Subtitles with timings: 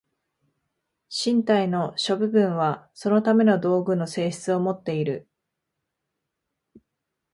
[1.09, 5.29] 身体の諸部分はそのための道具の性質をもっている。